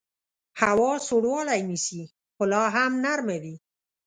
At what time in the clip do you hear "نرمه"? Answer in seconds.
3.03-3.37